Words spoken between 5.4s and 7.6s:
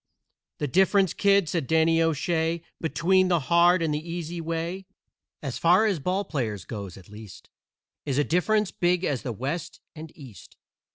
As far as ball players goes, at least,